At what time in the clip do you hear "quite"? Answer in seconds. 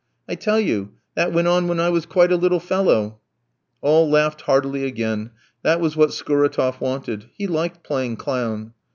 2.07-2.31